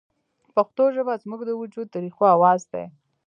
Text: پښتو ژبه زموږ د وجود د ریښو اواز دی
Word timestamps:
پښتو 0.55 0.83
ژبه 0.95 1.13
زموږ 1.23 1.41
د 1.45 1.51
وجود 1.61 1.87
د 1.91 1.95
ریښو 2.03 2.25
اواز 2.35 2.61
دی 2.71 2.85